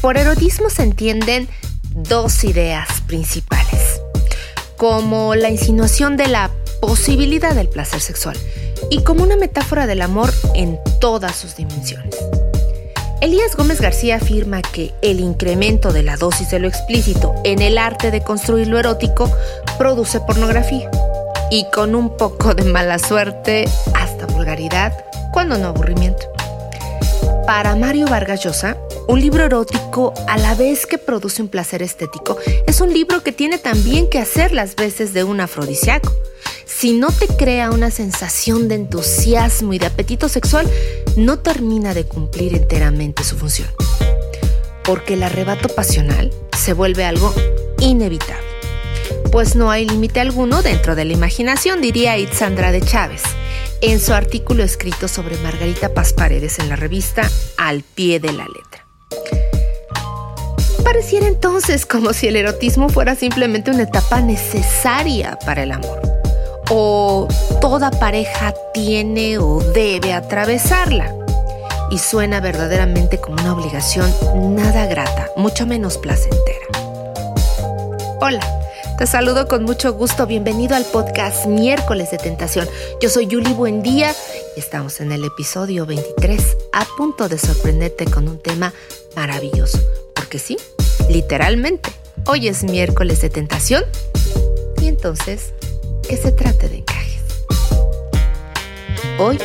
[0.00, 1.46] Por erotismo se entienden
[1.90, 4.00] dos ideas principales,
[4.78, 6.50] como la insinuación de la
[6.80, 8.36] posibilidad del placer sexual
[8.88, 12.16] y como una metáfora del amor en todas sus dimensiones.
[13.20, 17.76] Elías Gómez García afirma que el incremento de la dosis de lo explícito en el
[17.76, 19.30] arte de construir lo erótico
[19.76, 20.90] produce pornografía
[21.50, 24.94] y con un poco de mala suerte hasta vulgaridad,
[25.32, 26.26] cuando no aburrimiento.
[27.44, 28.78] Para Mario Vargas Llosa,
[29.10, 33.32] un libro erótico a la vez que produce un placer estético es un libro que
[33.32, 36.12] tiene también que hacer las veces de un afrodisíaco
[36.64, 40.70] si no te crea una sensación de entusiasmo y de apetito sexual,
[41.16, 43.68] no termina de cumplir enteramente su función.
[44.84, 47.34] Porque el arrebato pasional se vuelve algo
[47.80, 48.46] inevitable.
[49.30, 53.24] Pues no hay límite alguno dentro de la imaginación, diría Itzandra de Chávez,
[53.82, 58.46] en su artículo escrito sobre Margarita Paz Paredes en la revista Al pie de la
[58.46, 58.79] letra.
[60.84, 66.00] Pareciera entonces como si el erotismo fuera simplemente una etapa necesaria para el amor
[66.70, 67.26] o
[67.60, 71.14] toda pareja tiene o debe atravesarla.
[71.90, 74.12] Y suena verdaderamente como una obligación
[74.54, 76.66] nada grata, mucho menos placentera.
[78.20, 78.40] Hola,
[78.96, 80.26] te saludo con mucho gusto.
[80.26, 82.68] Bienvenido al podcast Miércoles de Tentación.
[83.02, 84.14] Yo soy Yuli Buendía
[84.56, 88.72] y estamos en el episodio 23, a punto de sorprenderte con un tema
[89.16, 89.80] maravilloso.
[90.30, 90.58] Porque sí,
[91.08, 91.90] literalmente,
[92.24, 93.82] hoy es miércoles de tentación
[94.80, 95.54] y entonces
[96.08, 97.22] que se trate de encajes.
[99.18, 99.38] Hoy,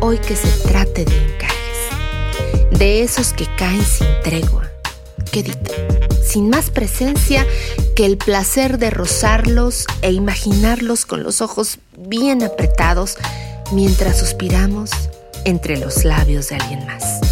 [0.00, 2.78] hoy que se trate de encajes.
[2.78, 4.70] De esos que caen sin tregua.
[5.32, 5.72] Quedito,
[6.22, 7.46] sin más presencia
[7.96, 13.16] que el placer de rozarlos e imaginarlos con los ojos bien apretados
[13.72, 14.90] mientras suspiramos
[15.46, 17.27] entre los labios de alguien más.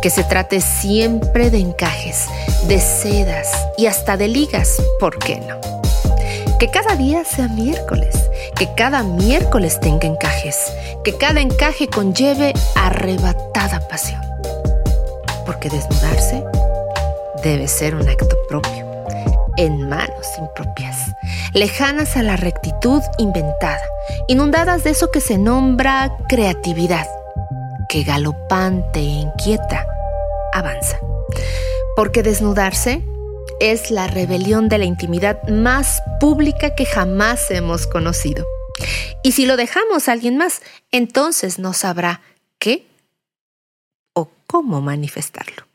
[0.00, 2.26] Que se trate siempre de encajes,
[2.68, 5.58] de sedas y hasta de ligas, ¿por qué no?
[6.58, 8.14] Que cada día sea miércoles,
[8.54, 10.56] que cada miércoles tenga encajes,
[11.02, 14.20] que cada encaje conlleve arrebatada pasión.
[15.44, 16.44] Porque desnudarse
[17.42, 18.86] debe ser un acto propio,
[19.56, 20.96] en manos impropias,
[21.54, 23.82] lejanas a la rectitud inventada,
[24.28, 27.06] inundadas de eso que se nombra creatividad,
[27.88, 29.86] que galopante e inquieta
[30.52, 31.00] avanza.
[31.96, 33.02] Porque desnudarse
[33.60, 38.46] es la rebelión de la intimidad más pública que jamás hemos conocido.
[39.22, 40.62] Y si lo dejamos a alguien más,
[40.92, 42.20] entonces no sabrá
[42.58, 42.86] qué
[44.12, 45.66] o cómo manifestarlo.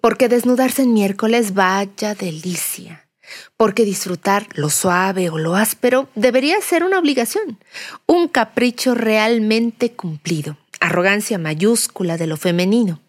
[0.00, 3.08] Porque desnudarse en miércoles vaya delicia.
[3.56, 7.58] Porque disfrutar lo suave o lo áspero debería ser una obligación,
[8.06, 10.56] un capricho realmente cumplido,
[10.88, 13.00] arrogancia mayúscula de lo femenino.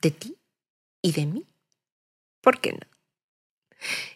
[0.00, 0.36] De ti
[1.02, 1.46] y de mí.
[2.40, 2.86] ¿Por qué no?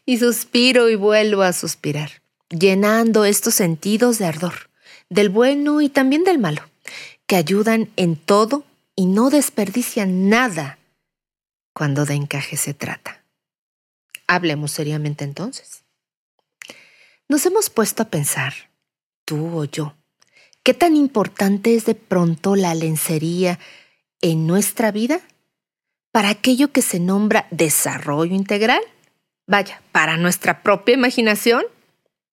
[0.07, 4.71] Y suspiro y vuelvo a suspirar, llenando estos sentidos de ardor,
[5.09, 6.63] del bueno y también del malo,
[7.27, 8.65] que ayudan en todo
[8.95, 10.79] y no desperdician nada
[11.75, 13.25] cuando de encaje se trata.
[14.29, 15.85] Hablemos seriamente entonces.
[17.29, 18.55] Nos hemos puesto a pensar,
[19.25, 19.97] tú o yo,
[20.63, 23.59] qué tan importante es de pronto la lencería
[24.21, 25.21] en nuestra vida
[26.13, 28.83] para aquello que se nombra desarrollo integral
[29.51, 31.65] Vaya, para nuestra propia imaginación.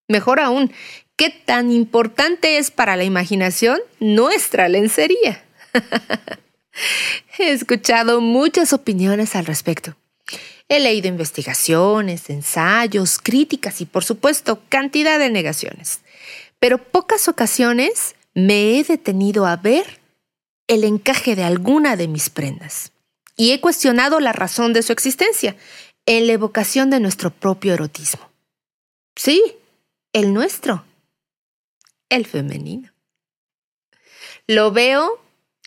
[0.07, 0.71] Mejor aún,
[1.15, 5.43] ¿qué tan importante es para la imaginación nuestra lencería?
[7.39, 9.95] He escuchado muchas opiniones al respecto.
[10.69, 16.01] He leído investigaciones, ensayos, críticas y por supuesto cantidad de negaciones.
[16.59, 19.99] Pero pocas ocasiones me he detenido a ver
[20.67, 22.91] el encaje de alguna de mis prendas
[23.35, 25.55] y he cuestionado la razón de su existencia
[26.05, 28.29] en la evocación de nuestro propio erotismo.
[29.15, 29.55] Sí,
[30.13, 30.85] el nuestro,
[32.09, 32.93] el femenino.
[34.45, 35.19] Lo veo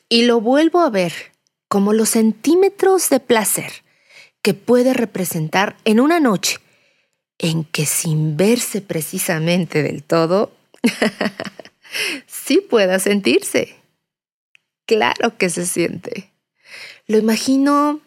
[0.08, 1.12] y lo vuelvo a ver
[1.66, 3.72] como los centímetros de placer
[4.42, 6.58] que puede representar en una noche
[7.38, 10.52] en que sin verse precisamente del todo,
[12.26, 13.76] sí pueda sentirse.
[14.86, 16.32] Claro que se siente.
[17.06, 18.00] Lo imagino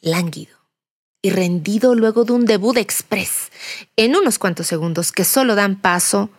[0.00, 0.56] lánguido,
[1.22, 3.50] y rendido luego de un debut express,
[3.96, 6.30] en unos cuantos segundos que solo dan paso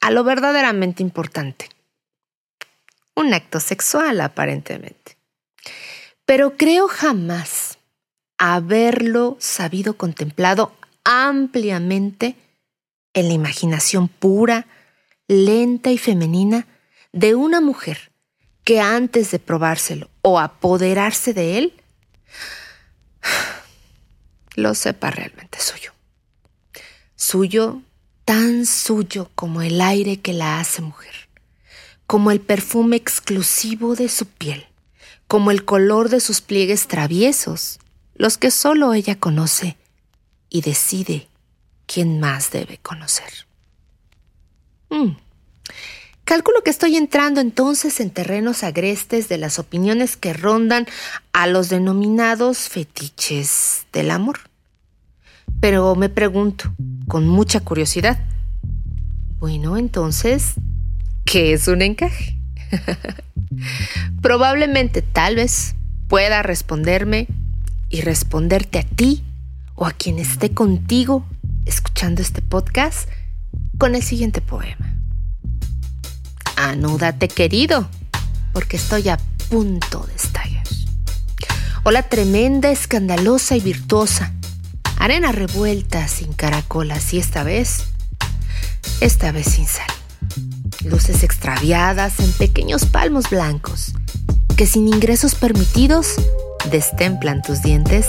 [0.00, 1.68] a lo verdaderamente importante.
[3.14, 5.16] Un acto sexual, aparentemente.
[6.24, 7.78] Pero creo jamás
[8.38, 10.72] haberlo sabido contemplado
[11.04, 12.36] ampliamente
[13.12, 14.66] en la imaginación pura,
[15.30, 16.66] lenta y femenina
[17.12, 18.10] de una mujer
[18.64, 21.74] que antes de probárselo o apoderarse de él,
[24.56, 25.92] lo sepa realmente suyo.
[27.14, 27.80] Suyo,
[28.24, 31.14] tan suyo como el aire que la hace mujer,
[32.08, 34.66] como el perfume exclusivo de su piel,
[35.28, 37.78] como el color de sus pliegues traviesos,
[38.14, 39.76] los que solo ella conoce
[40.48, 41.28] y decide
[41.86, 43.49] quién más debe conocer.
[44.90, 45.16] Mm.
[46.24, 50.86] Calculo que estoy entrando entonces en terrenos agrestes de las opiniones que rondan
[51.32, 54.38] a los denominados fetiches del amor.
[55.60, 56.72] Pero me pregunto,
[57.08, 58.20] con mucha curiosidad,
[59.40, 60.54] bueno, entonces,
[61.24, 62.36] ¿qué es un encaje?
[64.22, 65.74] Probablemente, tal vez,
[66.08, 67.26] pueda responderme
[67.88, 69.24] y responderte a ti
[69.74, 71.24] o a quien esté contigo
[71.64, 73.08] escuchando este podcast
[73.80, 74.94] con el siguiente poema.
[76.56, 77.88] Anúdate querido,
[78.52, 79.18] porque estoy a
[79.48, 80.66] punto de estallar.
[81.82, 84.34] Hola tremenda, escandalosa y virtuosa.
[84.98, 87.86] Arena revuelta sin caracolas y esta vez,
[89.00, 89.88] esta vez sin sal.
[90.84, 93.94] Luces extraviadas en pequeños palmos blancos
[94.58, 96.16] que sin ingresos permitidos
[96.70, 98.08] destemplan tus dientes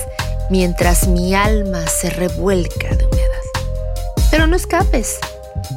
[0.49, 3.31] mientras mi alma se revuelca de humedad.
[4.31, 5.17] Pero no escapes,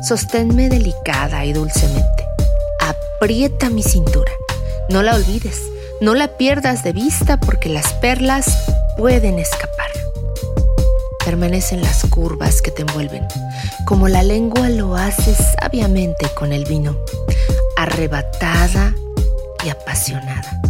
[0.02, 2.26] sosténme delicada y dulcemente
[2.80, 4.32] aprieta mi cintura.
[4.88, 5.62] No la olvides,
[6.00, 8.46] no la pierdas de vista porque las perlas
[8.96, 9.90] pueden escapar.
[11.24, 13.26] Permanecen las curvas que te envuelven,
[13.86, 16.98] como la lengua lo hace sabiamente con el vino,
[17.76, 18.94] arrebatada
[19.64, 20.60] y apasionada,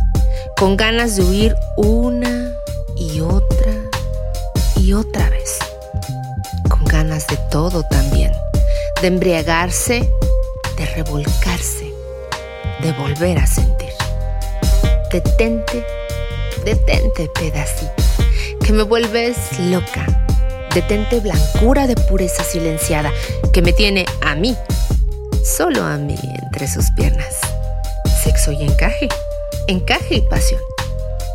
[0.56, 2.54] con ganas de huir una
[2.96, 3.72] y otra
[4.76, 5.58] y otra vez,
[6.68, 8.32] con ganas de todo también,
[9.04, 10.10] de embriagarse,
[10.78, 11.92] de revolcarse
[12.80, 13.90] de volver a sentir.
[15.12, 15.84] Detente,
[16.64, 17.92] detente pedacito,
[18.64, 20.06] que me vuelves loca.
[20.72, 23.12] Detente blancura de pureza silenciada,
[23.52, 24.56] que me tiene a mí,
[25.44, 27.40] solo a mí entre sus piernas.
[28.22, 29.08] Sexo y encaje,
[29.66, 30.62] encaje y pasión.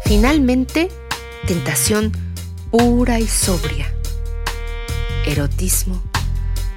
[0.06, 0.90] Finalmente,
[1.46, 2.14] tentación
[2.72, 3.94] pura y sobria.
[5.28, 6.09] Erotismo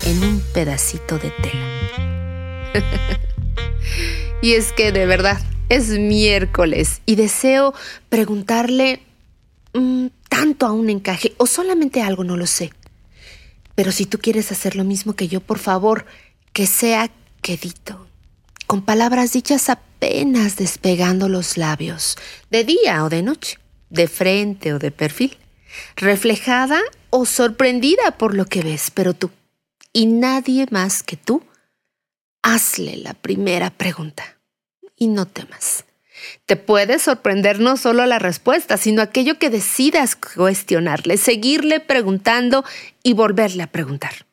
[0.05, 1.69] en un pedacito de tela.
[4.43, 7.75] Y es que de verdad es miércoles y deseo
[8.09, 9.01] preguntarle
[9.73, 12.73] mm, tanto a un encaje o solamente algo, no lo sé.
[13.77, 16.07] Pero si tú quieres hacer lo mismo que yo, por favor,
[16.53, 17.09] que sea
[17.41, 18.07] quedito,
[18.67, 22.17] con palabras dichas apenas despegando los labios,
[22.51, 23.59] de día o de noche,
[23.91, 25.39] de frente o de perfil,
[25.95, 29.31] reflejada o sorprendida por lo que ves, pero tú,
[29.93, 31.43] y nadie más que tú,
[32.43, 34.39] hazle la primera pregunta
[34.97, 35.85] y no temas.
[36.47, 42.65] Te puede sorprender no solo la respuesta, sino aquello que decidas cuestionarle, seguirle preguntando
[43.03, 44.27] y volverle a preguntar.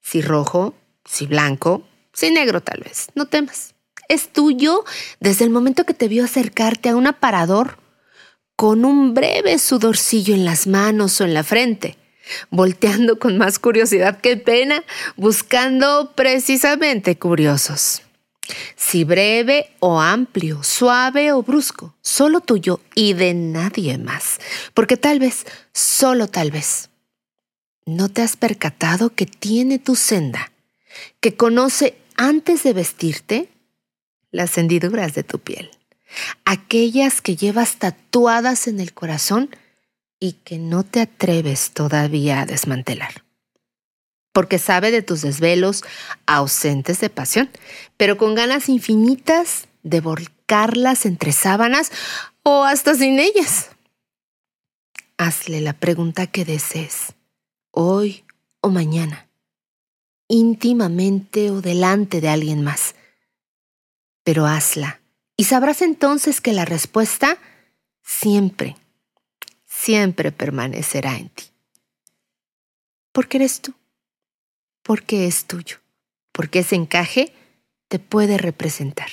[0.00, 0.74] Si rojo,
[1.04, 3.74] si blanco, si negro tal vez, no temas.
[4.08, 4.84] Es tuyo
[5.20, 7.78] desde el momento que te vio acercarte a un aparador
[8.56, 11.96] con un breve sudorcillo en las manos o en la frente
[12.50, 14.84] volteando con más curiosidad que pena,
[15.16, 18.02] buscando precisamente curiosos.
[18.76, 24.38] Si breve o amplio, suave o brusco, solo tuyo y de nadie más,
[24.74, 26.90] porque tal vez, solo tal vez,
[27.86, 30.52] no te has percatado que tiene tu senda,
[31.20, 33.48] que conoce antes de vestirte
[34.30, 35.70] las hendiduras de tu piel,
[36.44, 39.50] aquellas que llevas tatuadas en el corazón
[40.22, 43.24] y que no te atreves todavía a desmantelar.
[44.32, 45.82] Porque sabe de tus desvelos
[46.26, 47.50] ausentes de pasión,
[47.96, 51.90] pero con ganas infinitas de volcarlas entre sábanas
[52.44, 53.70] o hasta sin ellas.
[55.18, 57.14] Hazle la pregunta que desees,
[57.72, 58.24] hoy
[58.60, 59.28] o mañana,
[60.28, 62.94] íntimamente o delante de alguien más.
[64.22, 65.00] Pero hazla
[65.36, 67.38] y sabrás entonces que la respuesta
[68.04, 68.76] siempre
[69.84, 71.44] siempre permanecerá en ti.
[73.12, 73.74] Porque eres tú,
[74.82, 75.78] porque es tuyo,
[76.30, 77.34] porque ese encaje
[77.88, 79.08] te puede representar,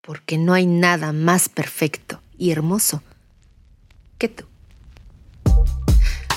[0.00, 3.02] porque no hay nada más perfecto y hermoso
[4.18, 4.44] que tú.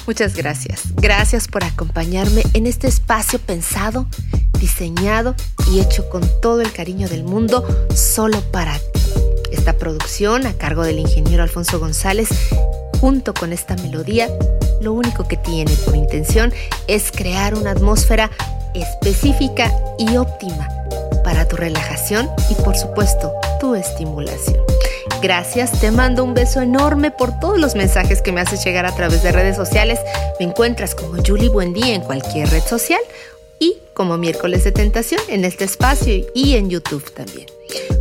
[0.06, 0.94] Muchas gracias.
[0.96, 4.08] Gracias por acompañarme en este espacio pensado,
[4.60, 5.36] diseñado
[5.72, 7.66] y hecho con todo el cariño del mundo
[7.96, 9.00] solo para ti.
[9.52, 12.30] Esta producción a cargo del ingeniero Alfonso González
[13.00, 14.30] junto con esta melodía,
[14.82, 16.54] lo único que tiene por intención
[16.88, 18.30] es crear una atmósfera
[18.74, 20.68] específica y óptima
[21.24, 24.58] para tu relajación y por supuesto tu estimulación.
[25.22, 28.96] Gracias, te mando un beso enorme por todos los mensajes que me haces llegar a
[28.96, 30.00] través de redes sociales.
[30.40, 33.02] Me encuentras como Julie Buendía en cualquier red social
[33.60, 37.48] y como miércoles de tentación en este espacio y en YouTube también.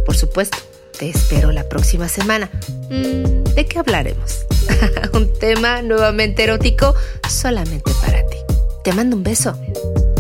[0.07, 0.59] Por supuesto,
[0.99, 2.50] te espero la próxima semana.
[2.90, 4.47] Mm, ¿De qué hablaremos?
[5.12, 6.95] un tema nuevamente erótico
[7.28, 8.37] solamente para ti.
[8.83, 9.57] Te mando un beso.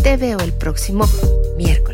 [0.02, 1.08] Te veo el próximo
[1.56, 1.87] miércoles.